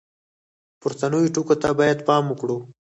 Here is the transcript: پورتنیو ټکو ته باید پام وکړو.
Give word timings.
پورتنیو 0.79 1.33
ټکو 1.35 1.55
ته 1.61 1.69
باید 1.79 1.99
پام 2.07 2.23
وکړو. 2.29 2.57